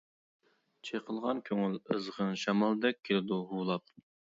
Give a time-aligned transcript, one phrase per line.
[0.89, 3.99] چېقىلغان كۆڭۈل ئىزغىرىن شامالدەك كېلىدۇ ھۇۋلاپ.